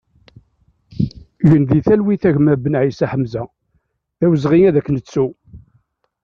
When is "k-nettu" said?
4.85-5.27